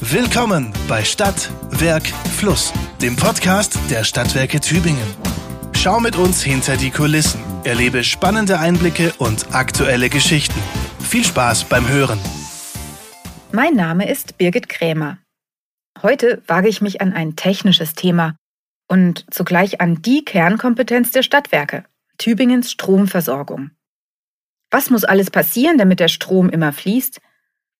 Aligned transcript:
Willkommen 0.00 0.74
bei 0.88 1.02
Stadt, 1.04 1.50
Werk, 1.70 2.06
Fluss, 2.36 2.70
dem 3.00 3.16
Podcast 3.16 3.78
der 3.90 4.04
Stadtwerke 4.04 4.60
Tübingen. 4.60 5.06
Schau 5.72 6.00
mit 6.00 6.16
uns 6.16 6.42
hinter 6.42 6.76
die 6.76 6.90
Kulissen, 6.90 7.40
erlebe 7.64 8.04
spannende 8.04 8.58
Einblicke 8.58 9.14
und 9.16 9.54
aktuelle 9.54 10.10
Geschichten. 10.10 10.60
Viel 11.00 11.24
Spaß 11.24 11.64
beim 11.64 11.88
Hören. 11.88 12.18
Mein 13.52 13.72
Name 13.72 14.06
ist 14.06 14.36
Birgit 14.36 14.68
Krämer. 14.68 15.16
Heute 16.02 16.42
wage 16.46 16.68
ich 16.68 16.82
mich 16.82 17.00
an 17.00 17.14
ein 17.14 17.34
technisches 17.34 17.94
Thema 17.94 18.36
und 18.88 19.24
zugleich 19.30 19.80
an 19.80 20.02
die 20.02 20.26
Kernkompetenz 20.26 21.10
der 21.12 21.22
Stadtwerke, 21.22 21.86
Tübingens 22.18 22.70
Stromversorgung. 22.70 23.70
Was 24.70 24.90
muss 24.90 25.04
alles 25.04 25.30
passieren, 25.30 25.78
damit 25.78 26.00
der 26.00 26.08
Strom 26.08 26.50
immer 26.50 26.74
fließt? 26.74 27.18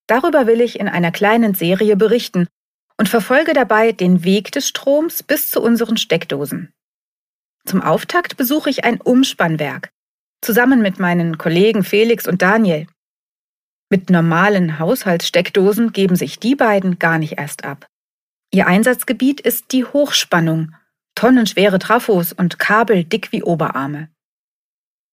Darüber 0.06 0.46
will 0.46 0.60
ich 0.60 0.78
in 0.78 0.88
einer 0.88 1.10
kleinen 1.10 1.54
Serie 1.54 1.96
berichten 1.96 2.46
und 2.98 3.08
verfolge 3.08 3.52
dabei 3.52 3.92
den 3.92 4.24
Weg 4.24 4.52
des 4.52 4.68
Stroms 4.68 5.22
bis 5.22 5.50
zu 5.50 5.60
unseren 5.60 5.96
Steckdosen. 5.96 6.72
Zum 7.64 7.82
Auftakt 7.82 8.36
besuche 8.36 8.70
ich 8.70 8.84
ein 8.84 9.00
Umspannwerk, 9.00 9.90
zusammen 10.40 10.80
mit 10.80 10.98
meinen 10.98 11.36
Kollegen 11.36 11.82
Felix 11.82 12.28
und 12.28 12.42
Daniel. 12.42 12.86
Mit 13.90 14.10
normalen 14.10 14.78
Haushaltssteckdosen 14.78 15.92
geben 15.92 16.16
sich 16.16 16.38
die 16.38 16.54
beiden 16.54 16.98
gar 16.98 17.18
nicht 17.18 17.38
erst 17.38 17.64
ab. 17.64 17.86
Ihr 18.52 18.66
Einsatzgebiet 18.66 19.40
ist 19.40 19.72
die 19.72 19.84
Hochspannung, 19.84 20.74
tonnenschwere 21.14 21.78
Trafos 21.78 22.32
und 22.32 22.58
Kabel 22.58 23.04
dick 23.04 23.32
wie 23.32 23.42
Oberarme. 23.42 24.08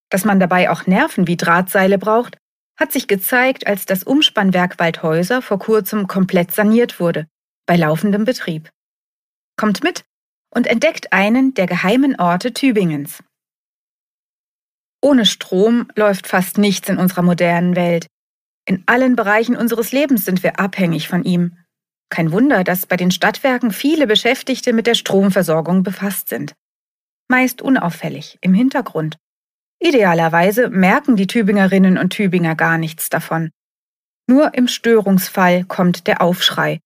Dass 0.09 0.25
man 0.25 0.39
dabei 0.39 0.69
auch 0.69 0.85
Nerven 0.85 1.27
wie 1.27 1.37
Drahtseile 1.37 1.97
braucht, 1.97 2.37
hat 2.77 2.91
sich 2.91 3.07
gezeigt, 3.07 3.67
als 3.67 3.85
das 3.85 4.03
Umspannwerk 4.03 4.79
Waldhäuser 4.79 5.41
vor 5.41 5.59
kurzem 5.59 6.07
komplett 6.07 6.51
saniert 6.51 6.99
wurde, 6.99 7.27
bei 7.65 7.75
laufendem 7.75 8.25
Betrieb. 8.25 8.71
Kommt 9.57 9.83
mit 9.83 10.03
und 10.53 10.67
entdeckt 10.67 11.13
einen 11.13 11.53
der 11.53 11.67
geheimen 11.67 12.19
Orte 12.19 12.53
Tübingens. 12.53 13.23
Ohne 15.01 15.25
Strom 15.25 15.87
läuft 15.95 16.27
fast 16.27 16.57
nichts 16.57 16.89
in 16.89 16.97
unserer 16.97 17.23
modernen 17.23 17.75
Welt. 17.75 18.07
In 18.65 18.83
allen 18.85 19.15
Bereichen 19.15 19.57
unseres 19.57 19.91
Lebens 19.91 20.23
sind 20.25 20.43
wir 20.43 20.59
abhängig 20.59 21.09
von 21.09 21.23
ihm. 21.23 21.57
Kein 22.09 22.31
Wunder, 22.31 22.63
dass 22.63 22.85
bei 22.85 22.95
den 22.95 23.11
Stadtwerken 23.11 23.71
viele 23.71 24.07
Beschäftigte 24.07 24.71
mit 24.71 24.87
der 24.87 24.93
Stromversorgung 24.93 25.83
befasst 25.83 26.29
sind. 26.29 26.53
Meist 27.27 27.61
unauffällig, 27.61 28.37
im 28.41 28.53
Hintergrund, 28.53 29.17
Idealerweise 29.83 30.69
merken 30.69 31.17
die 31.17 31.27
Tübingerinnen 31.27 31.97
und 31.97 32.11
Tübinger 32.11 32.55
gar 32.55 32.77
nichts 32.77 33.09
davon. 33.09 33.51
Nur 34.27 34.53
im 34.53 34.69
Störungsfall 34.69 35.65
kommt 35.65 36.07
der 36.07 36.21
Aufschrei, 36.21 36.79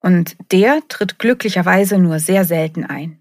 und 0.00 0.36
der 0.52 0.80
tritt 0.86 1.18
glücklicherweise 1.18 1.98
nur 1.98 2.20
sehr 2.20 2.44
selten 2.44 2.84
ein. 2.84 3.20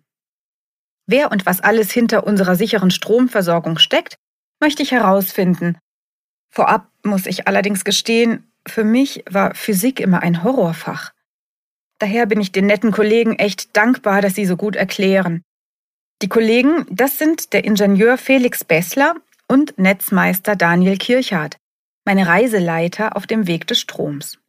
Wer 1.07 1.31
und 1.31 1.47
was 1.47 1.59
alles 1.61 1.91
hinter 1.91 2.27
unserer 2.27 2.55
sicheren 2.55 2.91
Stromversorgung 2.91 3.79
steckt, 3.79 4.15
möchte 4.61 4.83
ich 4.83 4.91
herausfinden. 4.91 5.79
Vorab 6.53 6.91
muss 7.03 7.25
ich 7.25 7.47
allerdings 7.47 7.83
gestehen, 7.83 8.51
für 8.67 8.83
mich 8.83 9.23
war 9.27 9.55
Physik 9.55 9.99
immer 9.99 10.21
ein 10.21 10.43
Horrorfach. 10.43 11.13
Daher 11.97 12.27
bin 12.27 12.39
ich 12.39 12.51
den 12.51 12.67
netten 12.67 12.91
Kollegen 12.91 13.33
echt 13.39 13.75
dankbar, 13.75 14.21
dass 14.21 14.35
sie 14.35 14.45
so 14.45 14.55
gut 14.55 14.75
erklären. 14.75 15.41
Die 16.21 16.29
Kollegen, 16.29 16.85
das 16.89 17.17
sind 17.17 17.51
der 17.51 17.65
Ingenieur 17.65 18.17
Felix 18.17 18.63
Bessler 18.63 19.15
und 19.47 19.77
Netzmeister 19.77 20.55
Daniel 20.55 20.97
Kirchhardt, 20.97 21.57
meine 22.05 22.27
Reiseleiter 22.27 23.17
auf 23.17 23.27
dem 23.27 23.47
Weg 23.47 23.67
des 23.67 23.81
Stroms. 23.81 24.39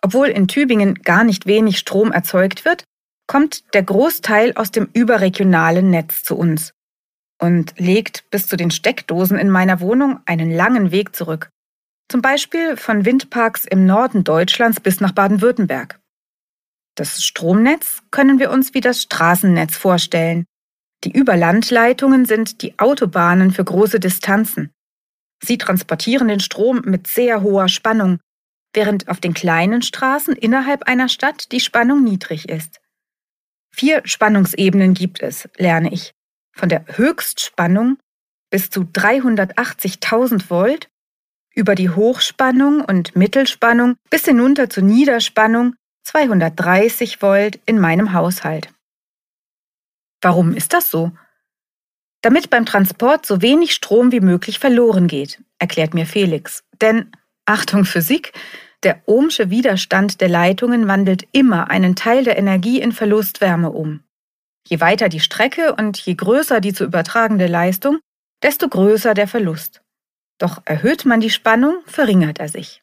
Obwohl 0.00 0.28
in 0.28 0.46
Tübingen 0.46 0.94
gar 1.02 1.24
nicht 1.24 1.46
wenig 1.46 1.78
Strom 1.78 2.12
erzeugt 2.12 2.64
wird, 2.64 2.84
kommt 3.26 3.74
der 3.74 3.82
Großteil 3.82 4.54
aus 4.54 4.70
dem 4.70 4.88
überregionalen 4.92 5.90
Netz 5.90 6.22
zu 6.22 6.36
uns 6.36 6.72
und 7.40 7.74
legt 7.78 8.30
bis 8.30 8.46
zu 8.46 8.56
den 8.56 8.70
Steckdosen 8.70 9.38
in 9.38 9.50
meiner 9.50 9.80
Wohnung 9.80 10.20
einen 10.24 10.52
langen 10.52 10.92
Weg 10.92 11.16
zurück. 11.16 11.50
Zum 12.08 12.22
Beispiel 12.22 12.76
von 12.76 13.04
Windparks 13.04 13.64
im 13.64 13.86
Norden 13.86 14.24
Deutschlands 14.24 14.80
bis 14.80 15.00
nach 15.00 15.12
Baden-Württemberg. 15.12 16.00
Das 16.98 17.22
Stromnetz 17.22 18.02
können 18.10 18.40
wir 18.40 18.50
uns 18.50 18.74
wie 18.74 18.80
das 18.80 19.02
Straßennetz 19.02 19.76
vorstellen. 19.76 20.46
Die 21.04 21.12
Überlandleitungen 21.12 22.24
sind 22.24 22.60
die 22.60 22.76
Autobahnen 22.80 23.52
für 23.52 23.62
große 23.62 24.00
Distanzen. 24.00 24.72
Sie 25.40 25.58
transportieren 25.58 26.26
den 26.26 26.40
Strom 26.40 26.82
mit 26.84 27.06
sehr 27.06 27.42
hoher 27.42 27.68
Spannung, 27.68 28.18
während 28.72 29.06
auf 29.06 29.20
den 29.20 29.32
kleinen 29.32 29.82
Straßen 29.82 30.34
innerhalb 30.34 30.88
einer 30.88 31.08
Stadt 31.08 31.52
die 31.52 31.60
Spannung 31.60 32.02
niedrig 32.02 32.48
ist. 32.48 32.80
Vier 33.70 34.02
Spannungsebenen 34.04 34.94
gibt 34.94 35.22
es, 35.22 35.48
lerne 35.56 35.92
ich. 35.92 36.14
Von 36.52 36.68
der 36.68 36.84
Höchstspannung 36.96 37.98
bis 38.50 38.70
zu 38.70 38.80
380.000 38.80 40.50
Volt, 40.50 40.88
über 41.54 41.76
die 41.76 41.90
Hochspannung 41.90 42.84
und 42.84 43.14
Mittelspannung 43.14 43.94
bis 44.10 44.24
hinunter 44.24 44.68
zur 44.68 44.82
Niederspannung 44.82 45.76
230 46.08 47.20
Volt 47.20 47.60
in 47.66 47.78
meinem 47.78 48.14
Haushalt. 48.14 48.70
Warum 50.22 50.54
ist 50.54 50.72
das 50.72 50.90
so? 50.90 51.12
Damit 52.22 52.48
beim 52.48 52.64
Transport 52.64 53.26
so 53.26 53.42
wenig 53.42 53.74
Strom 53.74 54.10
wie 54.10 54.20
möglich 54.20 54.58
verloren 54.58 55.06
geht, 55.06 55.42
erklärt 55.58 55.92
mir 55.92 56.06
Felix. 56.06 56.64
Denn, 56.80 57.12
Achtung 57.44 57.84
Physik, 57.84 58.32
der 58.82 59.02
ohmsche 59.04 59.50
Widerstand 59.50 60.22
der 60.22 60.30
Leitungen 60.30 60.88
wandelt 60.88 61.28
immer 61.32 61.70
einen 61.70 61.94
Teil 61.94 62.24
der 62.24 62.38
Energie 62.38 62.80
in 62.80 62.92
Verlustwärme 62.92 63.70
um. 63.70 64.02
Je 64.66 64.80
weiter 64.80 65.10
die 65.10 65.20
Strecke 65.20 65.74
und 65.74 65.98
je 65.98 66.14
größer 66.14 66.62
die 66.62 66.72
zu 66.72 66.84
übertragende 66.84 67.48
Leistung, 67.48 67.98
desto 68.42 68.66
größer 68.66 69.12
der 69.12 69.28
Verlust. 69.28 69.82
Doch 70.38 70.62
erhöht 70.64 71.04
man 71.04 71.20
die 71.20 71.30
Spannung, 71.30 71.82
verringert 71.84 72.38
er 72.38 72.48
sich. 72.48 72.82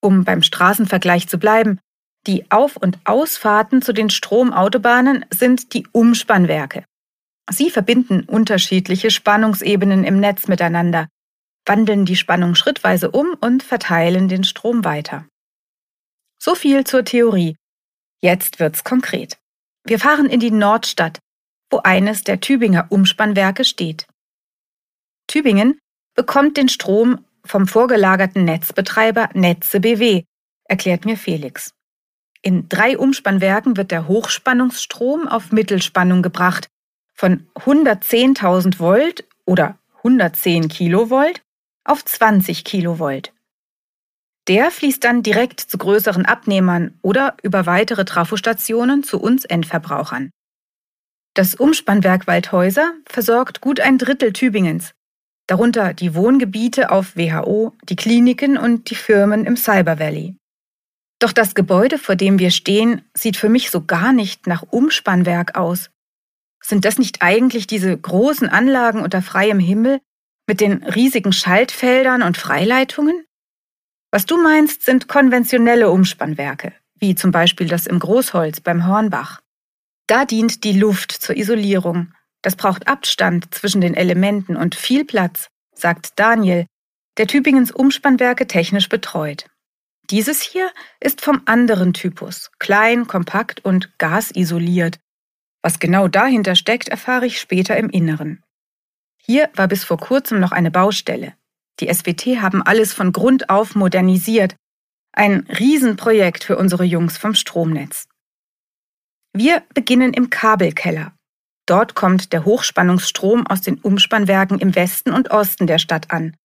Um 0.00 0.24
beim 0.24 0.42
Straßenvergleich 0.42 1.28
zu 1.28 1.38
bleiben, 1.38 1.80
die 2.26 2.50
Auf- 2.50 2.76
und 2.76 2.98
Ausfahrten 3.04 3.82
zu 3.82 3.92
den 3.92 4.10
Stromautobahnen 4.10 5.24
sind 5.30 5.72
die 5.72 5.86
Umspannwerke. 5.92 6.84
Sie 7.50 7.70
verbinden 7.70 8.24
unterschiedliche 8.24 9.10
Spannungsebenen 9.10 10.04
im 10.04 10.20
Netz 10.20 10.46
miteinander, 10.46 11.08
wandeln 11.66 12.04
die 12.04 12.16
Spannung 12.16 12.54
schrittweise 12.54 13.10
um 13.10 13.34
und 13.40 13.62
verteilen 13.62 14.28
den 14.28 14.44
Strom 14.44 14.84
weiter. 14.84 15.26
So 16.38 16.54
viel 16.54 16.84
zur 16.84 17.04
Theorie. 17.04 17.56
Jetzt 18.22 18.60
wird's 18.60 18.84
konkret. 18.84 19.38
Wir 19.84 19.98
fahren 19.98 20.26
in 20.26 20.40
die 20.40 20.50
Nordstadt, 20.50 21.18
wo 21.70 21.78
eines 21.78 22.22
der 22.24 22.40
Tübinger 22.40 22.86
Umspannwerke 22.90 23.64
steht. 23.64 24.06
Tübingen 25.26 25.78
bekommt 26.14 26.56
den 26.56 26.68
Strom 26.68 27.24
vom 27.44 27.66
vorgelagerten 27.66 28.44
Netzbetreiber 28.44 29.30
Netze 29.32 29.80
BW, 29.80 30.24
erklärt 30.68 31.04
mir 31.04 31.16
Felix. 31.16 31.72
In 32.42 32.68
drei 32.68 32.96
Umspannwerken 32.96 33.76
wird 33.76 33.90
der 33.90 34.08
Hochspannungsstrom 34.08 35.28
auf 35.28 35.52
Mittelspannung 35.52 36.22
gebracht, 36.22 36.68
von 37.12 37.46
110.000 37.54 38.78
Volt 38.78 39.24
oder 39.44 39.78
110 39.98 40.68
Kilovolt 40.68 41.42
auf 41.84 42.02
20 42.02 42.64
Kilovolt. 42.64 43.34
Der 44.48 44.70
fließt 44.70 45.04
dann 45.04 45.22
direkt 45.22 45.60
zu 45.60 45.76
größeren 45.76 46.24
Abnehmern 46.24 46.98
oder 47.02 47.36
über 47.42 47.66
weitere 47.66 48.06
Trafostationen 48.06 49.04
zu 49.04 49.20
uns 49.20 49.44
Endverbrauchern. 49.44 50.30
Das 51.34 51.54
Umspannwerk 51.54 52.26
Waldhäuser 52.26 52.94
versorgt 53.04 53.60
gut 53.60 53.80
ein 53.80 53.98
Drittel 53.98 54.32
Tübingens, 54.32 54.94
darunter 55.46 55.92
die 55.92 56.14
Wohngebiete 56.14 56.90
auf 56.90 57.16
WHO, 57.16 57.76
die 57.84 57.96
Kliniken 57.96 58.56
und 58.56 58.90
die 58.90 58.94
Firmen 58.94 59.44
im 59.44 59.56
Cyber 59.56 59.98
Valley. 59.98 60.39
Doch 61.20 61.32
das 61.32 61.54
Gebäude, 61.54 61.98
vor 61.98 62.16
dem 62.16 62.38
wir 62.38 62.50
stehen, 62.50 63.02
sieht 63.14 63.36
für 63.36 63.50
mich 63.50 63.70
so 63.70 63.84
gar 63.84 64.12
nicht 64.12 64.46
nach 64.46 64.62
Umspannwerk 64.62 65.54
aus. 65.54 65.90
Sind 66.62 66.84
das 66.86 66.98
nicht 66.98 67.20
eigentlich 67.20 67.66
diese 67.66 67.96
großen 67.96 68.48
Anlagen 68.48 69.02
unter 69.02 69.20
freiem 69.20 69.58
Himmel 69.58 70.00
mit 70.46 70.60
den 70.60 70.82
riesigen 70.82 71.32
Schaltfeldern 71.32 72.22
und 72.22 72.38
Freileitungen? 72.38 73.26
Was 74.10 74.24
du 74.24 74.42
meinst, 74.42 74.82
sind 74.82 75.08
konventionelle 75.08 75.90
Umspannwerke, 75.90 76.72
wie 76.96 77.14
zum 77.14 77.32
Beispiel 77.32 77.68
das 77.68 77.86
im 77.86 77.98
Großholz 77.98 78.60
beim 78.60 78.86
Hornbach. 78.86 79.40
Da 80.06 80.24
dient 80.24 80.64
die 80.64 80.72
Luft 80.72 81.12
zur 81.12 81.36
Isolierung. 81.36 82.14
Das 82.42 82.56
braucht 82.56 82.88
Abstand 82.88 83.54
zwischen 83.54 83.82
den 83.82 83.94
Elementen 83.94 84.56
und 84.56 84.74
viel 84.74 85.04
Platz, 85.04 85.48
sagt 85.74 86.18
Daniel, 86.18 86.66
der 87.18 87.26
Tübingens 87.26 87.70
Umspannwerke 87.70 88.46
technisch 88.46 88.88
betreut. 88.88 89.49
Dieses 90.10 90.42
hier 90.42 90.72
ist 90.98 91.20
vom 91.20 91.42
anderen 91.44 91.92
Typus, 91.92 92.50
klein, 92.58 93.06
kompakt 93.06 93.64
und 93.64 93.96
gasisoliert. 93.98 94.98
Was 95.62 95.78
genau 95.78 96.08
dahinter 96.08 96.56
steckt, 96.56 96.88
erfahre 96.88 97.26
ich 97.26 97.38
später 97.38 97.76
im 97.76 97.90
Inneren. 97.90 98.42
Hier 99.22 99.50
war 99.54 99.68
bis 99.68 99.84
vor 99.84 99.98
kurzem 99.98 100.40
noch 100.40 100.50
eine 100.50 100.72
Baustelle. 100.72 101.34
Die 101.78 101.86
SWT 101.86 102.42
haben 102.42 102.62
alles 102.62 102.92
von 102.92 103.12
Grund 103.12 103.48
auf 103.50 103.74
modernisiert, 103.74 104.56
Ein 105.12 105.40
Riesenprojekt 105.48 106.44
für 106.44 106.56
unsere 106.56 106.84
Jungs 106.84 107.18
vom 107.18 107.34
Stromnetz. 107.34 108.06
Wir 109.32 109.64
beginnen 109.74 110.12
im 110.12 110.30
Kabelkeller. 110.30 111.14
Dort 111.66 111.94
kommt 111.94 112.32
der 112.32 112.44
Hochspannungsstrom 112.44 113.46
aus 113.46 113.60
den 113.60 113.78
Umspannwerken 113.78 114.58
im 114.60 114.74
Westen 114.74 115.12
und 115.12 115.30
Osten 115.30 115.66
der 115.66 115.78
Stadt 115.78 116.10
an. 116.10 116.36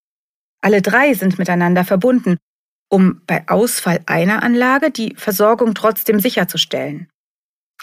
Alle 0.62 0.82
drei 0.82 1.14
sind 1.14 1.38
miteinander 1.38 1.86
verbunden, 1.86 2.38
um 2.90 3.22
bei 3.28 3.48
Ausfall 3.48 4.02
einer 4.06 4.44
Anlage 4.44 4.92
die 4.92 5.16
Versorgung 5.16 5.74
trotzdem 5.74 6.20
sicherzustellen. 6.20 7.10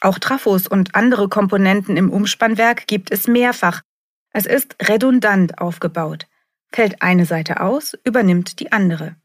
Auch 0.00 0.19
Trafos 0.19 0.66
und 0.66 0.94
andere 0.94 1.28
Komponenten 1.28 1.96
im 1.96 2.10
Umspannwerk 2.10 2.87
gibt 2.87 3.10
es 3.10 3.28
mehrfach. 3.28 3.82
Es 4.32 4.46
ist 4.46 4.76
redundant 4.82 5.58
aufgebaut. 5.58 6.26
Fällt 6.72 7.02
eine 7.02 7.26
Seite 7.26 7.60
aus, 7.60 7.96
übernimmt 8.04 8.58
die 8.60 8.72
andere. 8.72 9.16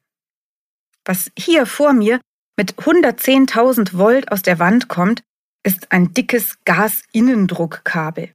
Was 1.05 1.31
hier 1.37 1.65
vor 1.65 1.93
mir 1.93 2.19
mit 2.57 2.75
110.000 2.75 3.97
Volt 3.97 4.31
aus 4.31 4.41
der 4.41 4.59
Wand 4.59 4.89
kommt, 4.89 5.23
ist 5.63 5.91
ein 5.91 6.13
dickes 6.13 6.57
Gasinnendruckkabel. 6.65 8.33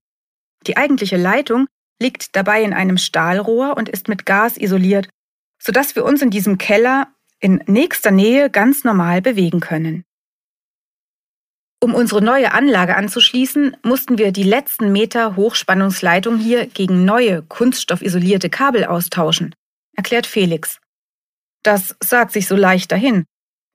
Die 0.66 0.76
eigentliche 0.76 1.16
Leitung 1.16 1.66
liegt 2.00 2.34
dabei 2.34 2.62
in 2.62 2.72
einem 2.72 2.98
Stahlrohr 2.98 3.76
und 3.76 3.88
ist 3.88 4.08
mit 4.08 4.26
Gas 4.26 4.56
isoliert, 4.56 5.08
sodass 5.60 5.94
wir 5.94 6.04
uns 6.04 6.22
in 6.22 6.30
diesem 6.30 6.58
Keller 6.58 7.12
in 7.42 7.62
nächster 7.66 8.10
Nähe 8.10 8.48
ganz 8.48 8.84
normal 8.84 9.20
bewegen 9.20 9.60
können. 9.60 10.04
Um 11.82 11.94
unsere 11.94 12.22
neue 12.22 12.52
Anlage 12.52 12.96
anzuschließen, 12.96 13.76
mussten 13.82 14.16
wir 14.16 14.30
die 14.30 14.44
letzten 14.44 14.92
Meter 14.92 15.34
Hochspannungsleitung 15.34 16.38
hier 16.38 16.66
gegen 16.66 17.04
neue, 17.04 17.42
kunststoffisolierte 17.42 18.48
Kabel 18.48 18.84
austauschen, 18.84 19.52
erklärt 19.96 20.26
Felix. 20.26 20.78
Das 21.64 21.96
sagt 22.00 22.32
sich 22.32 22.46
so 22.46 22.54
leicht 22.54 22.92
dahin. 22.92 23.24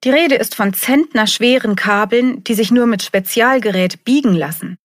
Die 0.05 0.09
Rede 0.09 0.35
ist 0.35 0.55
von 0.55 0.73
zentnerschweren 0.73 1.75
Kabeln, 1.75 2.45
die 2.45 2.53
sich 2.53 2.71
nur 2.71 2.87
mit 2.87 3.03
Spezialgerät 3.03 4.05
biegen 4.05 4.33
lassen. 4.33 4.77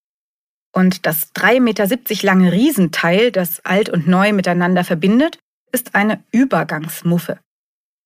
Und 0.75 1.07
das 1.07 1.33
3,70 1.35 1.61
Meter 1.61 2.27
lange 2.27 2.51
Riesenteil, 2.51 3.31
das 3.31 3.65
alt 3.65 3.89
und 3.89 4.09
neu 4.09 4.33
miteinander 4.33 4.83
verbindet, 4.83 5.39
ist 5.71 5.95
eine 5.95 6.25
Übergangsmuffe. 6.33 7.39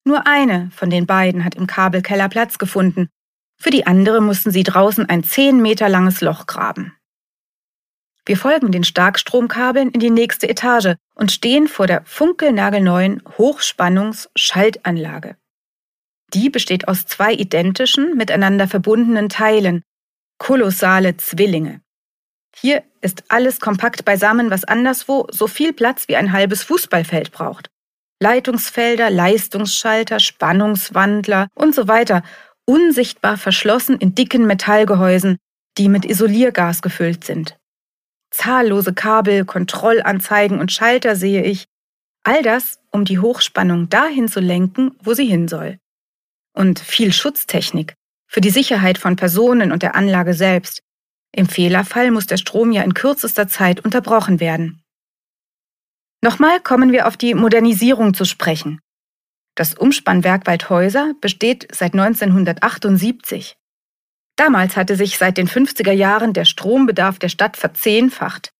Nur 0.07 0.25
eine 0.25 0.71
von 0.73 0.89
den 0.89 1.05
beiden 1.05 1.43
hat 1.43 1.55
im 1.55 1.67
Kabelkeller 1.67 2.29
Platz 2.29 2.57
gefunden. 2.57 3.09
Für 3.59 3.71
die 3.71 3.85
andere 3.85 4.21
mussten 4.21 4.51
sie 4.51 4.63
draußen 4.63 5.09
ein 5.09 5.21
10 5.21 5.61
Meter 5.61 5.89
langes 5.89 6.21
Loch 6.21 6.47
graben. 6.47 6.93
Wir 8.25 8.37
folgen 8.37 8.71
den 8.71 8.85
Starkstromkabeln 8.85 9.91
in 9.91 9.99
die 9.99 10.09
nächste 10.09 10.47
Etage 10.47 10.95
und 11.13 11.33
stehen 11.33 11.67
vor 11.67 11.87
der 11.87 12.05
funkelnagelneuen 12.05 13.21
Hochspannungs-Schaltanlage. 13.37 15.35
Die 16.33 16.49
besteht 16.49 16.87
aus 16.87 17.05
zwei 17.05 17.33
identischen, 17.33 18.15
miteinander 18.15 18.69
verbundenen 18.69 19.27
Teilen, 19.27 19.83
kolossale 20.37 21.17
Zwillinge. 21.17 21.81
Hier 22.55 22.81
ist 23.01 23.25
alles 23.27 23.59
kompakt 23.59 24.05
beisammen, 24.05 24.51
was 24.51 24.63
anderswo 24.63 25.27
so 25.31 25.47
viel 25.47 25.73
Platz 25.73 26.07
wie 26.07 26.15
ein 26.15 26.31
halbes 26.31 26.63
Fußballfeld 26.63 27.33
braucht. 27.33 27.69
Leitungsfelder, 28.21 29.09
Leistungsschalter, 29.09 30.19
Spannungswandler 30.19 31.47
und 31.53 31.75
so 31.75 31.87
weiter, 31.87 32.23
unsichtbar 32.65 33.37
verschlossen 33.37 33.97
in 33.97 34.15
dicken 34.15 34.47
Metallgehäusen, 34.47 35.37
die 35.77 35.89
mit 35.89 36.05
Isoliergas 36.05 36.81
gefüllt 36.81 37.23
sind. 37.23 37.57
Zahllose 38.31 38.93
Kabel, 38.93 39.45
Kontrollanzeigen 39.45 40.59
und 40.59 40.71
Schalter 40.71 41.15
sehe 41.15 41.43
ich. 41.43 41.65
All 42.23 42.41
das, 42.41 42.79
um 42.91 43.05
die 43.05 43.19
Hochspannung 43.19 43.87
dahin 43.89 44.27
zu 44.27 44.39
lenken, 44.39 44.95
wo 45.01 45.13
sie 45.13 45.25
hin 45.25 45.47
soll. 45.47 45.77
Und 46.53 46.79
viel 46.79 47.13
Schutztechnik 47.13 47.93
für 48.27 48.41
die 48.41 48.49
Sicherheit 48.49 48.97
von 48.97 49.15
Personen 49.15 49.71
und 49.71 49.83
der 49.83 49.95
Anlage 49.95 50.33
selbst. 50.33 50.81
Im 51.31 51.47
Fehlerfall 51.47 52.11
muss 52.11 52.27
der 52.27 52.37
Strom 52.37 52.71
ja 52.71 52.81
in 52.83 52.93
kürzester 52.93 53.47
Zeit 53.47 53.85
unterbrochen 53.85 54.39
werden. 54.39 54.81
Nochmal 56.23 56.59
kommen 56.59 56.91
wir 56.91 57.07
auf 57.07 57.17
die 57.17 57.33
Modernisierung 57.33 58.13
zu 58.13 58.25
sprechen. 58.25 58.79
Das 59.55 59.73
Umspannwerk 59.73 60.45
Waldhäuser 60.45 61.13
besteht 61.21 61.67
seit 61.73 61.93
1978. 61.93 63.57
Damals 64.35 64.77
hatte 64.77 64.95
sich 64.95 65.17
seit 65.17 65.37
den 65.37 65.47
50er 65.47 65.91
Jahren 65.91 66.33
der 66.33 66.45
Strombedarf 66.45 67.17
der 67.17 67.29
Stadt 67.29 67.57
verzehnfacht. 67.57 68.51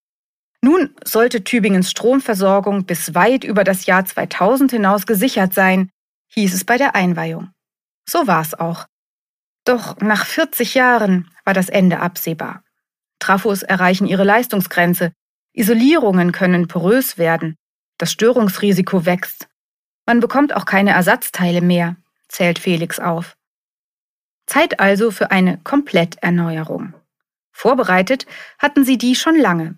Nun 0.61 0.95
sollte 1.03 1.43
Tübingens 1.43 1.91
Stromversorgung 1.91 2.85
bis 2.85 3.13
weit 3.13 3.43
über 3.43 3.63
das 3.63 3.85
Jahr 3.85 4.05
2000 4.05 4.71
hinaus 4.71 5.05
gesichert 5.05 5.53
sein, 5.53 5.91
hieß 6.29 6.53
es 6.53 6.65
bei 6.65 6.77
der 6.77 6.95
Einweihung. 6.95 7.51
So 8.09 8.25
war 8.25 8.41
es 8.41 8.53
auch. 8.55 8.87
Doch 9.65 9.97
nach 9.97 10.25
40 10.25 10.73
Jahren 10.73 11.29
war 11.45 11.53
das 11.53 11.69
Ende 11.69 11.99
absehbar. 11.99 12.63
Trafos 13.19 13.63
erreichen 13.63 14.07
ihre 14.07 14.23
Leistungsgrenze, 14.23 15.13
Isolierungen 15.57 16.31
können 16.31 16.67
porös 16.67 17.17
werden, 17.17 17.55
das 17.97 18.11
Störungsrisiko 18.11 19.07
wächst. 19.07 19.47
Man 20.05 20.19
bekommt 20.19 20.55
auch 20.55 20.65
keine 20.65 20.91
Ersatzteile 20.91 21.61
mehr, 21.61 21.95
zählt 22.27 22.59
Felix 22.59 22.99
auf. 22.99 23.35
Zeit 24.45 24.79
also 24.79 25.09
für 25.09 25.31
eine 25.31 25.57
Kompletterneuerung. 25.63 26.93
Vorbereitet 27.51 28.27
hatten 28.59 28.85
sie 28.85 28.99
die 28.99 29.15
schon 29.15 29.35
lange. 29.35 29.75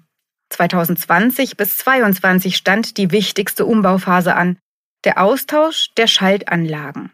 2020 0.49 1.55
bis 1.55 1.77
2022 1.77 2.57
stand 2.57 2.97
die 2.97 3.11
wichtigste 3.11 3.65
Umbauphase 3.65 4.35
an, 4.35 4.57
der 5.05 5.21
Austausch 5.21 5.93
der 5.95 6.07
Schaltanlagen. 6.07 7.11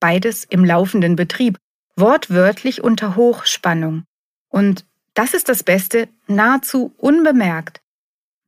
Beides 0.00 0.44
im 0.44 0.64
laufenden 0.64 1.14
Betrieb, 1.14 1.56
wortwörtlich 1.94 2.82
unter 2.82 3.14
Hochspannung. 3.14 4.02
Und 4.48 4.84
das 5.14 5.34
ist 5.34 5.48
das 5.48 5.62
Beste, 5.62 6.08
nahezu 6.26 6.92
unbemerkt. 6.96 7.80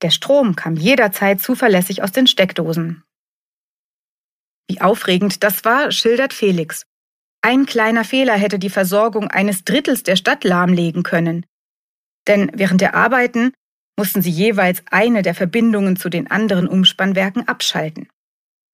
Der 0.02 0.10
Strom 0.10 0.56
kam 0.56 0.76
jederzeit 0.76 1.40
zuverlässig 1.40 2.02
aus 2.02 2.12
den 2.12 2.26
Steckdosen. 2.26 3.04
Wie 4.68 4.80
aufregend 4.80 5.42
das 5.42 5.64
war, 5.64 5.90
schildert 5.90 6.32
Felix. 6.32 6.86
Ein 7.42 7.66
kleiner 7.66 8.04
Fehler 8.04 8.34
hätte 8.34 8.58
die 8.58 8.70
Versorgung 8.70 9.28
eines 9.28 9.64
Drittels 9.64 10.02
der 10.02 10.16
Stadt 10.16 10.44
lahmlegen 10.44 11.02
können. 11.02 11.46
Denn 12.28 12.50
während 12.54 12.80
der 12.80 12.94
Arbeiten 12.94 13.52
mussten 13.98 14.22
sie 14.22 14.30
jeweils 14.30 14.82
eine 14.90 15.22
der 15.22 15.34
Verbindungen 15.34 15.96
zu 15.96 16.08
den 16.08 16.30
anderen 16.30 16.68
Umspannwerken 16.68 17.48
abschalten. 17.48 18.08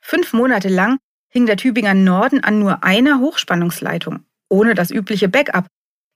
Fünf 0.01 0.33
Monate 0.33 0.69
lang 0.69 0.99
hing 1.33 1.47
der 1.47 1.57
Tübinger 1.57 1.95
Norden 1.95 2.45
an 2.45 2.59
nur 2.59 2.85
einer 2.85 3.19
Hochspannungsleitung, 3.19 4.25
ohne 4.49 4.75
das 4.75 4.91
übliche 4.91 5.29
Backup, 5.29 5.67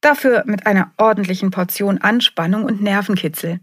dafür 0.01 0.45
mit 0.47 0.67
einer 0.67 0.93
ordentlichen 0.97 1.51
Portion 1.51 1.99
Anspannung 1.99 2.65
und 2.65 2.83
Nervenkitzel. 2.83 3.61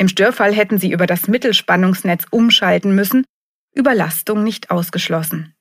Im 0.00 0.08
Störfall 0.08 0.54
hätten 0.54 0.78
sie 0.78 0.92
über 0.92 1.06
das 1.06 1.28
Mittelspannungsnetz 1.28 2.24
umschalten 2.30 2.94
müssen, 2.94 3.26
Überlastung 3.74 4.42
nicht 4.42 4.70
ausgeschlossen. 4.70 5.54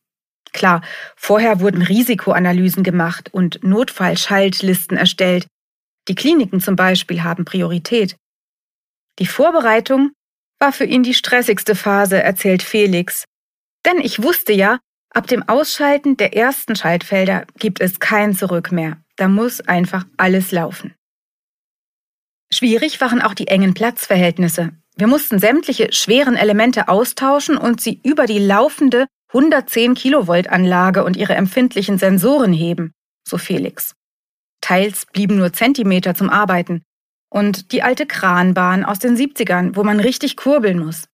Klar, 0.54 0.82
vorher 1.18 1.60
wurden 1.60 1.82
Risikoanalysen 1.82 2.84
gemacht 2.84 3.34
und 3.34 3.62
Notfallschaltlisten 3.66 4.96
erstellt. 4.96 5.48
Die 6.08 6.16
Kliniken 6.16 6.62
zum 6.62 6.78
Beispiel 6.78 7.22
haben 7.22 7.44
Priorität. 7.44 8.16
Die 9.20 9.28
Vorbereitung 9.28 10.12
war 10.58 10.72
für 10.72 10.86
ihn 10.86 11.04
die 11.04 11.16
stressigste 11.16 11.76
Phase, 11.76 12.24
erzählt 12.24 12.64
Felix. 12.64 13.26
Denn 13.86 14.00
ich 14.00 14.24
wusste 14.24 14.54
ja, 14.54 14.80
ab 15.14 15.28
dem 15.28 15.50
Ausschalten 15.50 16.16
der 16.16 16.34
ersten 16.34 16.78
Schaltfelder 16.78 17.46
gibt 17.58 17.82
es 17.82 18.00
kein 18.00 18.34
Zurück 18.34 18.72
mehr. 18.72 19.04
Da 19.18 19.28
muss 19.28 19.60
einfach 19.60 20.06
alles 20.16 20.54
laufen. 20.54 20.96
Schwierig 22.60 23.00
waren 23.00 23.22
auch 23.22 23.36
die 23.36 23.48
engen 23.48 23.74
Platzverhältnisse. 23.74 24.74
Wir 24.98 25.08
mussten 25.08 25.40
sämtliche 25.40 25.94
schweren 25.94 26.36
Elemente 26.36 26.90
austauschen 26.90 27.56
und 27.56 27.80
sie 27.80 28.02
über 28.04 28.26
die 28.26 28.38
laufende 28.38 29.08
110 29.30 29.94
Kilovolt 29.94 30.50
Anlage 30.50 31.06
und 31.06 31.16
ihre 31.16 31.36
empfindlichen 31.36 31.98
Sensoren 31.98 32.52
heben, 32.52 32.92
so 33.26 33.38
Felix. 33.38 33.96
Teils 34.60 35.06
blieben 35.06 35.38
nur 35.38 35.54
Zentimeter 35.54 36.16
zum 36.16 36.30
Arbeiten. 36.30 36.84
Und 37.30 37.72
die 37.72 37.82
alte 37.82 38.06
Kranbahn 38.06 38.84
aus 38.84 39.00
den 39.00 39.16
70ern, 39.16 39.78
wo 39.78 39.86
man 39.86 40.02
richtig 40.02 40.36
kurbeln 40.36 40.80
muss. 40.80 41.06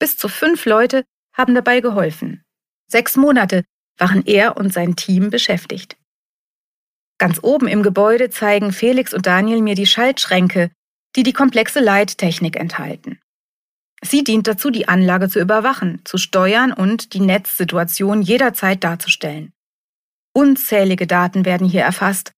Bis 0.00 0.16
zu 0.16 0.28
fünf 0.28 0.66
Leute 0.66 1.04
haben 1.34 1.54
dabei 1.54 1.78
geholfen. 1.78 2.42
Sechs 2.90 3.16
Monate 3.16 3.62
waren 3.96 4.26
er 4.26 4.56
und 4.56 4.72
sein 4.72 4.96
Team 4.96 5.30
beschäftigt. 5.30 5.97
Ganz 7.18 7.40
oben 7.42 7.66
im 7.66 7.82
Gebäude 7.82 8.30
zeigen 8.30 8.72
Felix 8.72 9.12
und 9.12 9.26
Daniel 9.26 9.60
mir 9.60 9.74
die 9.74 9.86
Schaltschränke, 9.86 10.70
die 11.16 11.22
die 11.24 11.32
komplexe 11.32 11.80
Leittechnik 11.80 12.56
enthalten. 12.56 13.18
Sie 14.02 14.22
dient 14.22 14.46
dazu, 14.46 14.70
die 14.70 14.88
Anlage 14.88 15.28
zu 15.28 15.40
überwachen, 15.40 16.00
zu 16.04 16.18
steuern 16.18 16.72
und 16.72 17.14
die 17.14 17.20
Netzsituation 17.20 18.22
jederzeit 18.22 18.84
darzustellen. 18.84 19.52
Unzählige 20.32 21.08
Daten 21.08 21.44
werden 21.44 21.68
hier 21.68 21.82
erfasst 21.82 22.30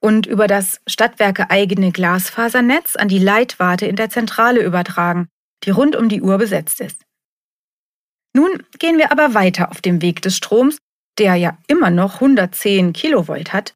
und 0.00 0.26
über 0.26 0.46
das 0.46 0.80
Stadtwerke 0.86 1.50
eigene 1.50 1.92
Glasfasernetz 1.92 2.96
an 2.96 3.08
die 3.08 3.18
Leitwarte 3.18 3.84
in 3.86 3.96
der 3.96 4.08
Zentrale 4.08 4.62
übertragen, 4.62 5.28
die 5.64 5.70
rund 5.70 5.94
um 5.94 6.08
die 6.08 6.22
Uhr 6.22 6.38
besetzt 6.38 6.80
ist. 6.80 7.02
Nun 8.34 8.62
gehen 8.78 8.96
wir 8.96 9.12
aber 9.12 9.34
weiter 9.34 9.70
auf 9.70 9.82
dem 9.82 10.00
Weg 10.00 10.22
des 10.22 10.36
Stroms 10.36 10.78
der 11.18 11.36
ja 11.36 11.58
immer 11.66 11.90
noch 11.90 12.14
110 12.14 12.92
Kilovolt 12.92 13.52
hat, 13.52 13.74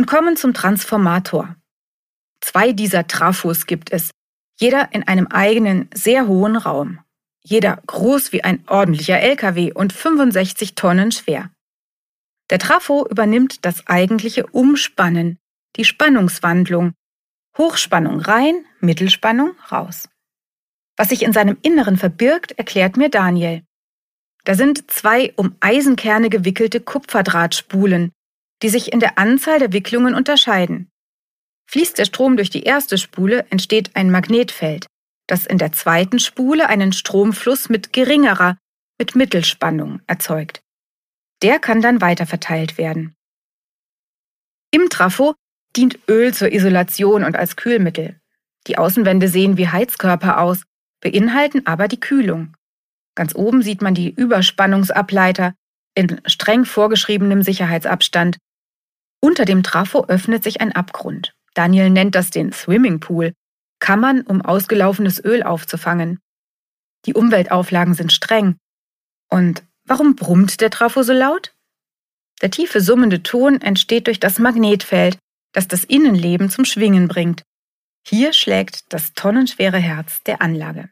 und 0.00 0.06
kommen 0.06 0.34
zum 0.34 0.54
Transformator. 0.54 1.56
Zwei 2.40 2.72
dieser 2.72 3.06
Trafos 3.06 3.66
gibt 3.66 3.92
es, 3.92 4.12
jeder 4.58 4.94
in 4.94 5.06
einem 5.06 5.26
eigenen, 5.26 5.90
sehr 5.92 6.26
hohen 6.26 6.56
Raum. 6.56 7.00
Jeder 7.42 7.82
groß 7.86 8.32
wie 8.32 8.42
ein 8.42 8.66
ordentlicher 8.66 9.20
LKW 9.20 9.74
und 9.74 9.92
65 9.92 10.74
Tonnen 10.74 11.12
schwer. 11.12 11.50
Der 12.48 12.58
Trafo 12.58 13.06
übernimmt 13.10 13.66
das 13.66 13.86
eigentliche 13.88 14.46
Umspannen, 14.46 15.36
die 15.76 15.84
Spannungswandlung. 15.84 16.94
Hochspannung 17.58 18.20
rein, 18.20 18.64
Mittelspannung 18.80 19.50
raus. 19.70 20.08
Was 20.96 21.10
sich 21.10 21.24
in 21.24 21.34
seinem 21.34 21.58
Inneren 21.60 21.98
verbirgt, 21.98 22.52
erklärt 22.52 22.96
mir 22.96 23.10
Daniel. 23.10 23.64
Da 24.44 24.54
sind 24.54 24.90
zwei 24.90 25.34
um 25.36 25.56
Eisenkerne 25.60 26.30
gewickelte 26.30 26.80
Kupferdrahtspulen, 26.80 28.12
die 28.62 28.68
sich 28.68 28.92
in 28.92 29.00
der 29.00 29.18
Anzahl 29.18 29.58
der 29.58 29.72
Wicklungen 29.72 30.14
unterscheiden. 30.14 30.90
Fließt 31.70 31.98
der 31.98 32.04
Strom 32.04 32.36
durch 32.36 32.50
die 32.50 32.64
erste 32.64 32.98
Spule, 32.98 33.46
entsteht 33.50 33.94
ein 33.94 34.10
Magnetfeld, 34.10 34.86
das 35.26 35.46
in 35.46 35.58
der 35.58 35.72
zweiten 35.72 36.18
Spule 36.18 36.68
einen 36.68 36.92
Stromfluss 36.92 37.68
mit 37.68 37.92
geringerer, 37.92 38.56
mit 38.98 39.14
Mittelspannung 39.14 40.00
erzeugt. 40.06 40.60
Der 41.42 41.58
kann 41.58 41.80
dann 41.80 42.00
weiterverteilt 42.00 42.76
werden. 42.76 43.14
Im 44.72 44.90
Trafo 44.90 45.34
dient 45.76 45.98
Öl 46.08 46.34
zur 46.34 46.52
Isolation 46.52 47.24
und 47.24 47.36
als 47.36 47.56
Kühlmittel. 47.56 48.20
Die 48.66 48.76
Außenwände 48.76 49.28
sehen 49.28 49.56
wie 49.56 49.68
Heizkörper 49.68 50.40
aus, 50.40 50.64
beinhalten 51.00 51.66
aber 51.66 51.88
die 51.88 52.00
Kühlung. 52.00 52.56
Ganz 53.14 53.34
oben 53.34 53.62
sieht 53.62 53.82
man 53.82 53.94
die 53.94 54.10
Überspannungsableiter 54.10 55.54
in 55.94 56.20
streng 56.26 56.64
vorgeschriebenem 56.64 57.42
Sicherheitsabstand. 57.42 58.38
Unter 59.20 59.44
dem 59.44 59.62
Trafo 59.62 60.06
öffnet 60.06 60.42
sich 60.42 60.60
ein 60.60 60.72
Abgrund. 60.72 61.34
Daniel 61.54 61.90
nennt 61.90 62.14
das 62.14 62.30
den 62.30 62.52
Swimmingpool, 62.52 63.32
Kammern, 63.80 64.22
um 64.22 64.42
ausgelaufenes 64.42 65.22
Öl 65.24 65.42
aufzufangen. 65.42 66.20
Die 67.06 67.14
Umweltauflagen 67.14 67.94
sind 67.94 68.12
streng. 68.12 68.56
Und 69.30 69.62
warum 69.84 70.16
brummt 70.16 70.60
der 70.60 70.70
Trafo 70.70 71.02
so 71.02 71.12
laut? 71.12 71.54
Der 72.42 72.50
tiefe 72.50 72.80
summende 72.80 73.22
Ton 73.22 73.60
entsteht 73.60 74.06
durch 74.06 74.20
das 74.20 74.38
Magnetfeld, 74.38 75.18
das 75.52 75.68
das 75.68 75.84
Innenleben 75.84 76.50
zum 76.50 76.64
Schwingen 76.64 77.08
bringt. 77.08 77.42
Hier 78.06 78.32
schlägt 78.32 78.92
das 78.92 79.12
tonnenschwere 79.12 79.78
Herz 79.78 80.22
der 80.24 80.40
Anlage. 80.40 80.90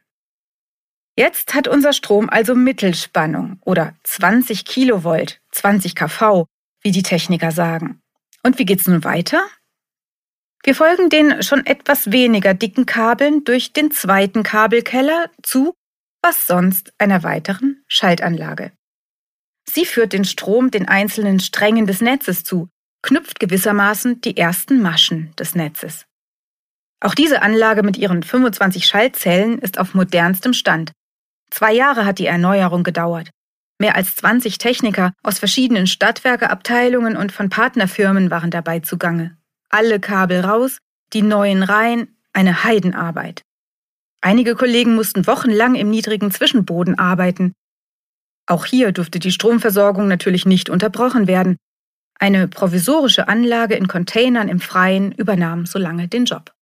Jetzt 1.17 1.55
hat 1.55 1.67
unser 1.67 1.93
Strom 1.93 2.29
also 2.29 2.55
Mittelspannung 2.55 3.59
oder 3.65 3.97
20 4.05 4.65
Kilovolt, 4.65 5.41
20 5.53 5.95
kV, 5.95 6.47
wie 6.83 6.93
die 6.93 7.03
Techniker 7.03 7.51
sagen. 7.51 8.01
Und 8.49 8.59
wie 8.59 8.65
geht's 8.65 8.87
nun 8.89 9.05
weiter? 9.05 9.47
Wir 10.63 10.75
folgen 10.75 11.11
den 11.11 11.43
schon 11.43 11.67
etwas 11.67 12.13
weniger 12.13 12.55
dicken 12.55 12.87
Kabeln 12.87 13.45
durch 13.45 13.75
den 13.75 13.91
zweiten 13.91 14.43
Kabelkeller 14.43 15.29
zu, 15.43 15.75
was 16.23 16.47
sonst 16.47 16.95
einer 16.97 17.23
weiteren 17.23 17.85
Schaltanlage. 17.89 18.73
Sie 19.69 19.85
führt 19.85 20.15
den 20.15 20.25
Strom 20.25 20.71
den 20.71 20.89
einzelnen 20.89 21.41
Strängen 21.41 21.87
des 21.87 22.01
Netzes 22.01 22.43
zu, 22.43 22.71
knüpft 23.03 23.39
gewissermaßen 23.39 24.23
die 24.23 24.39
ersten 24.39 24.81
Maschen 24.81 25.37
des 25.39 25.55
Netzes. 25.55 26.07
Auch 27.01 27.15
diese 27.15 27.43
Anlage 27.43 27.83
mit 27.83 27.99
ihren 27.99 28.23
25 28.23 28.87
Schaltzellen 28.87 29.59
ist 29.59 29.79
auf 29.79 29.93
modernstem 29.93 30.55
Stand. 30.55 30.93
Zwei 31.51 31.75
Jahre 31.75 32.07
hat 32.07 32.19
die 32.19 32.25
Erneuerung 32.25 32.83
gedauert. 32.83 33.29
Mehr 33.79 33.95
als 33.95 34.17
20 34.17 34.59
Techniker 34.59 35.13
aus 35.23 35.39
verschiedenen 35.39 35.87
Stadtwerkeabteilungen 35.87 37.17
und 37.17 37.33
von 37.33 37.49
Partnerfirmen 37.49 38.31
waren 38.31 38.51
dabei 38.51 38.81
zugange 38.81 39.39
alle 39.71 40.01
Kabel 40.01 40.41
raus, 40.41 40.79
die 41.13 41.23
neuen 41.23 41.63
rein, 41.63 42.17
eine 42.33 42.65
Heidenarbeit. 42.65 43.43
Einige 44.21 44.55
Kollegen 44.55 44.95
mussten 44.95 45.27
wochenlang 45.27 45.75
im 45.75 45.91
niedrigen 45.91 46.31
Zwischenboden 46.31 46.99
arbeiten. 46.99 47.53
Auch 48.47 48.65
hier 48.65 48.93
durfte 48.93 49.19
die 49.19 49.31
Stromversorgung 49.31 50.09
natürlich 50.09 50.47
nicht 50.47 50.71
unterbrochen 50.71 51.27
werden. 51.27 51.57
Eine 52.19 52.49
provisorische 52.49 53.29
Anlage 53.29 53.75
in 53.77 53.87
Containern 53.87 54.49
im 54.49 54.61
Freien 54.61 55.13
übernahm 55.13 55.67
so 55.67 55.79
lange 55.79 56.09
den 56.09 56.25
Job. 56.25 56.53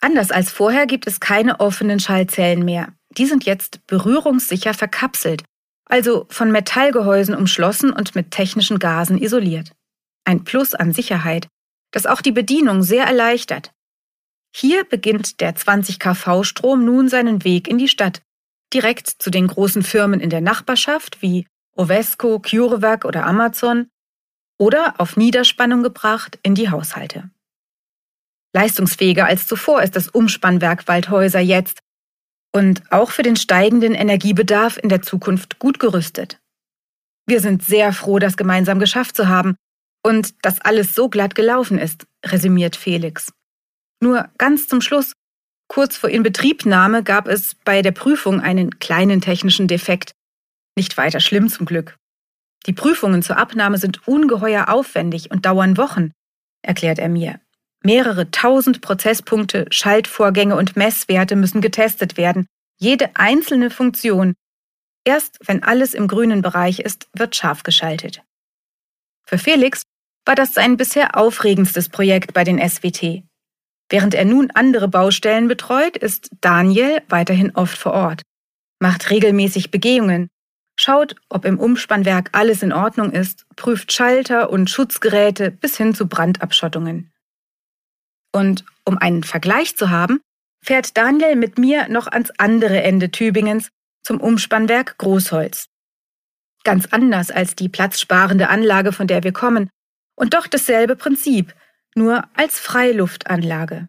Anders 0.00 0.30
als 0.30 0.50
vorher 0.50 0.86
gibt 0.86 1.06
es 1.06 1.20
keine 1.20 1.60
offenen 1.60 2.00
Schallzellen 2.00 2.64
mehr. 2.64 2.94
Die 3.18 3.26
sind 3.26 3.44
jetzt 3.44 3.86
berührungssicher 3.86 4.72
verkapselt, 4.72 5.44
also 5.92 6.24
von 6.30 6.50
Metallgehäusen 6.50 7.34
umschlossen 7.34 7.92
und 7.92 8.14
mit 8.14 8.30
technischen 8.30 8.78
Gasen 8.78 9.18
isoliert. 9.18 9.72
Ein 10.24 10.42
Plus 10.42 10.72
an 10.72 10.94
Sicherheit, 10.94 11.48
das 11.90 12.06
auch 12.06 12.22
die 12.22 12.32
Bedienung 12.32 12.82
sehr 12.82 13.04
erleichtert. 13.04 13.72
Hier 14.56 14.84
beginnt 14.84 15.42
der 15.42 15.54
20 15.54 15.98
kV 15.98 16.44
Strom 16.44 16.86
nun 16.86 17.10
seinen 17.10 17.44
Weg 17.44 17.68
in 17.68 17.76
die 17.76 17.88
Stadt, 17.88 18.22
direkt 18.72 19.06
zu 19.06 19.28
den 19.28 19.46
großen 19.46 19.82
Firmen 19.82 20.20
in 20.20 20.30
der 20.30 20.40
Nachbarschaft 20.40 21.20
wie 21.20 21.46
Ovesco, 21.76 22.38
CureVac 22.38 23.04
oder 23.04 23.26
Amazon 23.26 23.88
oder 24.58 24.94
auf 24.96 25.18
Niederspannung 25.18 25.82
gebracht 25.82 26.38
in 26.42 26.54
die 26.54 26.70
Haushalte. 26.70 27.28
Leistungsfähiger 28.54 29.26
als 29.26 29.46
zuvor 29.46 29.82
ist 29.82 29.94
das 29.94 30.08
Umspannwerk 30.08 30.88
Waldhäuser 30.88 31.40
jetzt 31.40 31.80
und 32.54 32.82
auch 32.92 33.10
für 33.10 33.22
den 33.22 33.36
steigenden 33.36 33.94
Energiebedarf 33.94 34.76
in 34.76 34.88
der 34.88 35.02
Zukunft 35.02 35.58
gut 35.58 35.78
gerüstet. 35.78 36.38
Wir 37.26 37.40
sind 37.40 37.64
sehr 37.64 37.92
froh, 37.92 38.18
das 38.18 38.36
gemeinsam 38.36 38.78
geschafft 38.78 39.16
zu 39.16 39.28
haben 39.28 39.56
und 40.04 40.34
dass 40.44 40.60
alles 40.60 40.94
so 40.94 41.08
glatt 41.08 41.34
gelaufen 41.34 41.78
ist, 41.78 42.06
resümiert 42.24 42.76
Felix. 42.76 43.32
Nur 44.00 44.28
ganz 44.38 44.66
zum 44.66 44.80
Schluss, 44.80 45.12
kurz 45.68 45.96
vor 45.96 46.10
Inbetriebnahme, 46.10 47.04
gab 47.04 47.28
es 47.28 47.54
bei 47.64 47.82
der 47.82 47.92
Prüfung 47.92 48.40
einen 48.40 48.78
kleinen 48.78 49.20
technischen 49.20 49.68
Defekt. 49.68 50.12
Nicht 50.76 50.96
weiter 50.96 51.20
schlimm 51.20 51.48
zum 51.48 51.66
Glück. 51.66 51.96
Die 52.66 52.72
Prüfungen 52.72 53.22
zur 53.22 53.38
Abnahme 53.38 53.78
sind 53.78 54.06
ungeheuer 54.06 54.68
aufwendig 54.68 55.30
und 55.30 55.46
dauern 55.46 55.76
Wochen, 55.76 56.12
erklärt 56.62 56.98
er 56.98 57.08
mir. 57.08 57.40
Mehrere 57.84 58.30
tausend 58.30 58.80
Prozesspunkte, 58.80 59.66
Schaltvorgänge 59.70 60.56
und 60.56 60.76
Messwerte 60.76 61.36
müssen 61.36 61.60
getestet 61.60 62.16
werden, 62.16 62.46
jede 62.78 63.16
einzelne 63.16 63.70
Funktion. 63.70 64.34
Erst 65.04 65.38
wenn 65.46 65.62
alles 65.62 65.94
im 65.94 66.06
grünen 66.06 66.42
Bereich 66.42 66.80
ist, 66.80 67.08
wird 67.12 67.34
scharf 67.34 67.64
geschaltet. 67.64 68.22
Für 69.24 69.38
Felix 69.38 69.82
war 70.24 70.34
das 70.34 70.54
sein 70.54 70.76
bisher 70.76 71.16
aufregendstes 71.16 71.88
Projekt 71.88 72.32
bei 72.34 72.44
den 72.44 72.58
SWT. 72.58 73.24
Während 73.88 74.14
er 74.14 74.24
nun 74.24 74.50
andere 74.52 74.88
Baustellen 74.88 75.48
betreut, 75.48 75.96
ist 75.96 76.30
Daniel 76.40 77.02
weiterhin 77.08 77.54
oft 77.54 77.76
vor 77.76 77.92
Ort, 77.92 78.22
macht 78.78 79.10
regelmäßig 79.10 79.70
Begehungen, 79.70 80.28
schaut, 80.78 81.16
ob 81.28 81.44
im 81.44 81.58
Umspannwerk 81.58 82.30
alles 82.32 82.62
in 82.62 82.72
Ordnung 82.72 83.12
ist, 83.12 83.44
prüft 83.56 83.92
Schalter 83.92 84.50
und 84.50 84.70
Schutzgeräte 84.70 85.50
bis 85.50 85.76
hin 85.76 85.94
zu 85.94 86.08
Brandabschottungen. 86.08 87.11
Und 88.32 88.64
um 88.84 88.98
einen 88.98 89.22
Vergleich 89.22 89.76
zu 89.76 89.90
haben, 89.90 90.20
fährt 90.64 90.96
Daniel 90.96 91.36
mit 91.36 91.58
mir 91.58 91.88
noch 91.88 92.06
ans 92.06 92.30
andere 92.38 92.82
Ende 92.82 93.10
Tübingens 93.10 93.68
zum 94.02 94.20
Umspannwerk 94.20 94.98
Großholz. 94.98 95.68
Ganz 96.64 96.86
anders 96.90 97.30
als 97.30 97.56
die 97.56 97.68
platzsparende 97.68 98.48
Anlage, 98.48 98.92
von 98.92 99.06
der 99.06 99.22
wir 99.24 99.32
kommen, 99.32 99.70
und 100.14 100.34
doch 100.34 100.46
dasselbe 100.46 100.96
Prinzip, 100.96 101.54
nur 101.94 102.24
als 102.34 102.58
Freiluftanlage. 102.58 103.88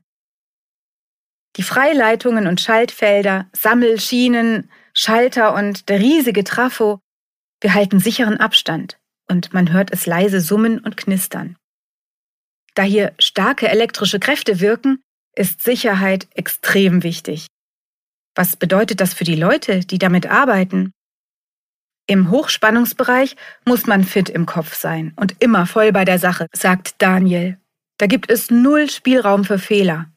Die 1.56 1.64
Freileitungen 1.64 2.48
und 2.48 2.62
Schaltfelder, 2.62 3.48
Sammelschienen, 3.54 4.72
Schalter 4.96 5.54
und 5.54 5.88
der 5.90 6.00
riesige 6.00 6.44
Trafo, 6.44 7.00
wir 7.62 7.74
halten 7.76 8.00
sicheren 8.00 8.38
Abstand 8.38 8.98
und 9.30 9.54
man 9.54 9.72
hört 9.72 9.92
es 9.94 10.06
leise 10.06 10.42
summen 10.42 10.80
und 10.80 10.98
knistern. 10.98 11.56
Da 12.76 12.84
hier 12.84 13.14
starke 13.20 13.70
elektrische 13.70 14.20
Kräfte 14.20 14.60
wirken, 14.60 15.02
ist 15.36 15.62
Sicherheit 15.62 16.28
extrem 16.36 17.04
wichtig. 17.04 17.48
Was 18.36 18.56
bedeutet 18.56 19.00
das 19.00 19.14
für 19.14 19.24
die 19.24 19.36
Leute, 19.36 19.82
die 19.82 20.00
damit 20.00 20.28
arbeiten? 20.28 20.92
Im 22.08 22.32
Hochspannungsbereich 22.32 23.36
muss 23.66 23.86
man 23.86 24.04
fit 24.04 24.30
im 24.30 24.46
Kopf 24.46 24.76
sein 24.76 25.14
und 25.16 25.42
immer 25.42 25.66
voll 25.66 25.92
bei 25.92 26.04
der 26.04 26.20
Sache, 26.20 26.48
sagt 26.52 26.96
Daniel. 27.02 27.58
Da 27.98 28.08
gibt 28.08 28.30
es 28.30 28.52
null 28.52 28.90
Spielraum 28.90 29.46
für 29.46 29.60
Fehler. 29.60 30.12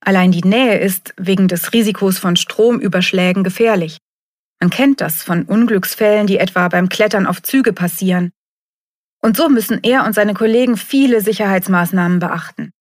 Allein 0.00 0.30
die 0.30 0.46
Nähe 0.46 0.78
ist 0.78 1.14
wegen 1.16 1.48
des 1.48 1.72
Risikos 1.72 2.18
von 2.18 2.36
Stromüberschlägen 2.36 3.42
gefährlich. 3.42 3.98
Man 4.60 4.70
kennt 4.70 5.00
das 5.00 5.22
von 5.22 5.44
Unglücksfällen, 5.44 6.26
die 6.26 6.38
etwa 6.38 6.68
beim 6.68 6.88
Klettern 6.88 7.26
auf 7.26 7.42
Züge 7.42 7.72
passieren. 7.72 8.30
Und 9.22 9.36
so 9.36 9.48
müssen 9.48 9.80
er 9.82 10.04
und 10.04 10.14
seine 10.14 10.34
Kollegen 10.34 10.76
viele 10.76 11.20
Sicherheitsmaßnahmen 11.20 12.18
beachten. 12.18 12.72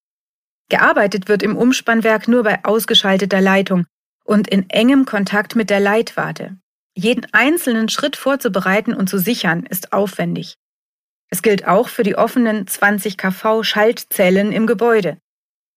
Gearbeitet 0.69 1.27
wird 1.27 1.43
im 1.43 1.55
Umspannwerk 1.55 2.27
nur 2.27 2.43
bei 2.43 2.63
ausgeschalteter 2.65 3.41
Leitung 3.41 3.85
und 4.23 4.47
in 4.47 4.69
engem 4.69 5.05
Kontakt 5.05 5.55
mit 5.55 5.69
der 5.69 5.79
Leitwarte. 5.79 6.57
Jeden 6.95 7.27
einzelnen 7.33 7.89
Schritt 7.89 8.15
vorzubereiten 8.15 8.93
und 8.93 9.09
zu 9.09 9.19
sichern 9.19 9.65
ist 9.65 9.93
aufwendig. 9.93 10.55
Es 11.29 11.41
gilt 11.41 11.67
auch 11.67 11.89
für 11.89 12.03
die 12.03 12.15
offenen 12.15 12.67
20 12.67 13.17
kV 13.17 13.63
Schaltzellen 13.63 14.51
im 14.51 14.67
Gebäude. 14.67 15.17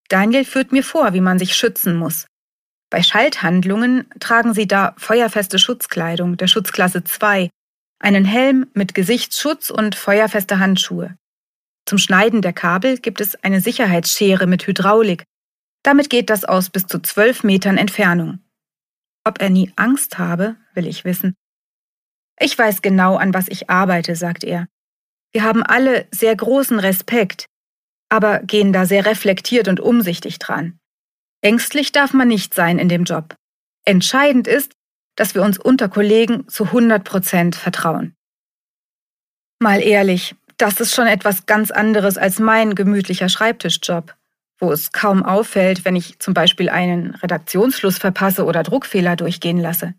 Daniel 0.09 0.45
führt 0.45 0.73
mir 0.73 0.85
vor, 0.85 1.13
wie 1.13 1.21
man 1.21 1.39
sich 1.39 1.55
schützen 1.57 1.97
muss. 1.97 2.27
Bei 2.91 3.03
Schalthandlungen 3.03 4.09
tragen 4.21 4.55
sie 4.55 4.67
da 4.67 4.95
feuerfeste 4.97 5.59
Schutzkleidung 5.59 6.39
der 6.39 6.47
Schutzklasse 6.47 7.05
2, 7.05 7.51
einen 7.99 8.25
Helm 8.25 8.67
mit 8.75 8.95
Gesichtsschutz 8.95 9.71
und 9.71 9.95
feuerfeste 9.95 10.59
Handschuhe. 10.59 11.17
Zum 11.87 11.99
Schneiden 11.99 12.43
der 12.43 12.53
Kabel 12.53 12.99
gibt 12.99 13.21
es 13.21 13.43
eine 13.43 13.61
Sicherheitsschere 13.61 14.47
mit 14.47 14.67
Hydraulik. 14.67 15.25
Damit 15.83 16.11
geht 16.11 16.31
das 16.31 16.45
aus 16.45 16.71
bis 16.71 16.87
zu 16.87 16.99
12 16.99 17.45
Metern 17.45 17.79
Entfernung. 17.79 18.41
Ob 19.25 19.41
er 19.41 19.51
nie 19.51 19.73
Angst 19.77 20.19
habe, 20.19 20.57
will 20.75 20.87
ich 20.87 21.05
wissen. 21.05 21.35
Ich 22.39 22.57
weiß 22.57 22.83
genau, 22.83 23.17
an 23.17 23.35
was 23.35 23.49
ich 23.49 23.71
arbeite, 23.71 24.17
sagt 24.17 24.45
er. 24.45 24.69
Wir 25.33 25.43
haben 25.43 25.63
alle 25.63 26.07
sehr 26.11 26.35
großen 26.35 26.79
Respekt, 26.79 27.47
aber 28.09 28.41
gehen 28.41 28.73
da 28.73 28.87
sehr 28.87 29.07
reflektiert 29.07 29.69
und 29.69 29.81
umsichtig 29.81 30.39
dran. 30.39 30.79
Ängstlich 31.41 31.93
darf 31.93 32.13
man 32.13 32.29
nicht 32.29 32.55
sein 32.55 32.79
in 32.79 32.89
dem 32.89 33.05
Job. 33.05 33.35
Entscheidend 33.85 34.47
ist, 34.47 34.73
dass 35.19 35.35
wir 35.35 35.43
uns 35.43 35.59
unter 35.59 35.89
Kollegen 35.89 36.49
zu 36.49 36.67
100 36.67 37.03
Prozent 37.03 37.57
vertrauen. 37.57 38.15
Mal 39.59 39.83
ehrlich, 39.83 40.37
das 40.59 40.79
ist 40.79 40.95
schon 40.95 41.09
etwas 41.09 41.45
ganz 41.45 41.73
anderes 41.73 42.17
als 42.17 42.39
mein 42.39 42.77
gemütlicher 42.77 43.29
Schreibtischjob, 43.29 44.15
wo 44.61 44.71
es 44.71 44.93
kaum 44.93 45.25
auffällt, 45.25 45.85
wenn 45.85 45.97
ich 45.97 46.21
zum 46.21 46.35
Beispiel 46.35 46.69
einen 46.69 47.17
Redaktionsschluss 47.17 47.99
verpasse 47.99 48.45
oder 48.45 48.63
Druckfehler 48.63 49.17
durchgehen 49.17 49.59
lasse. 49.59 49.95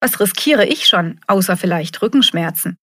Was 0.00 0.20
riskiere 0.20 0.66
ich 0.66 0.86
schon, 0.86 1.18
außer 1.26 1.56
vielleicht 1.56 2.02
Rückenschmerzen? 2.02 2.76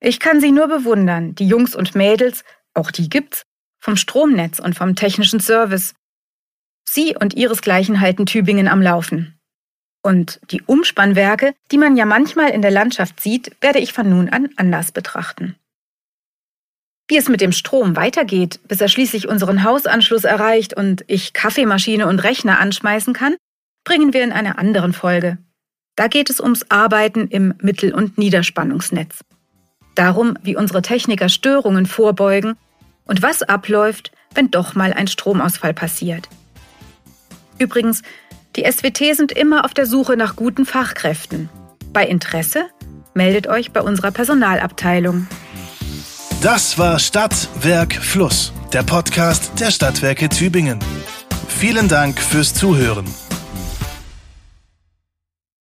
Ich 0.00 0.18
kann 0.18 0.40
sie 0.40 0.50
nur 0.50 0.66
bewundern, 0.66 1.34
die 1.34 1.46
Jungs 1.46 1.76
und 1.76 1.94
Mädels, 1.94 2.42
auch 2.72 2.90
die 2.90 3.10
gibt's, 3.10 3.42
vom 3.80 3.96
Stromnetz 3.96 4.60
und 4.60 4.74
vom 4.74 4.96
technischen 4.96 5.40
Service. 5.40 5.94
Sie 6.88 7.14
und 7.14 7.34
ihresgleichen 7.34 8.00
halten 8.00 8.24
Tübingen 8.24 8.68
am 8.68 8.80
Laufen. 8.80 9.35
Und 10.06 10.38
die 10.52 10.62
Umspannwerke, 10.62 11.56
die 11.72 11.78
man 11.78 11.96
ja 11.96 12.04
manchmal 12.04 12.50
in 12.50 12.62
der 12.62 12.70
Landschaft 12.70 13.18
sieht, 13.18 13.50
werde 13.60 13.80
ich 13.80 13.92
von 13.92 14.08
nun 14.08 14.28
an 14.28 14.50
anders 14.54 14.92
betrachten. 14.92 15.56
Wie 17.08 17.16
es 17.16 17.28
mit 17.28 17.40
dem 17.40 17.50
Strom 17.50 17.96
weitergeht, 17.96 18.60
bis 18.68 18.80
er 18.80 18.86
schließlich 18.86 19.26
unseren 19.26 19.64
Hausanschluss 19.64 20.22
erreicht 20.22 20.74
und 20.74 21.04
ich 21.08 21.32
Kaffeemaschine 21.32 22.06
und 22.06 22.20
Rechner 22.20 22.60
anschmeißen 22.60 23.14
kann, 23.14 23.34
bringen 23.82 24.12
wir 24.12 24.22
in 24.22 24.30
einer 24.30 24.60
anderen 24.60 24.92
Folge. 24.92 25.38
Da 25.96 26.06
geht 26.06 26.30
es 26.30 26.38
ums 26.38 26.66
Arbeiten 26.68 27.26
im 27.26 27.54
Mittel- 27.58 27.92
und 27.92 28.16
Niederspannungsnetz 28.16 29.24
darum, 29.96 30.38
wie 30.40 30.54
unsere 30.54 30.82
Techniker 30.82 31.28
Störungen 31.28 31.86
vorbeugen 31.86 32.54
und 33.06 33.22
was 33.22 33.42
abläuft, 33.42 34.12
wenn 34.34 34.52
doch 34.52 34.76
mal 34.76 34.92
ein 34.92 35.08
Stromausfall 35.08 35.74
passiert. 35.74 36.28
Übrigens, 37.58 38.02
die 38.56 38.64
SWT 38.64 39.16
sind 39.16 39.32
immer 39.32 39.64
auf 39.64 39.74
der 39.74 39.86
Suche 39.86 40.16
nach 40.16 40.36
guten 40.36 40.66
Fachkräften. 40.66 41.48
Bei 41.92 42.06
Interesse 42.06 42.66
meldet 43.14 43.46
euch 43.46 43.72
bei 43.72 43.80
unserer 43.80 44.10
Personalabteilung. 44.10 45.26
Das 46.42 46.78
war 46.78 46.98
Stadt, 46.98 47.48
Werk, 47.60 47.94
Fluss, 47.94 48.52
der 48.72 48.82
Podcast 48.82 49.52
der 49.58 49.70
Stadtwerke 49.70 50.28
Tübingen. 50.28 50.78
Vielen 51.48 51.88
Dank 51.88 52.20
fürs 52.20 52.52
Zuhören. 52.52 53.06